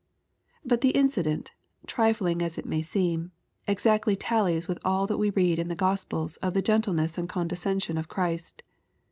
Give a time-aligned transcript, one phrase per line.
[0.65, 1.51] But the incident,
[1.85, 3.31] trifling as it may seem,
[3.67, 7.99] exactly tallies with all that we read in the Gospels of the gentleness and condescension
[7.99, 8.63] of Christ.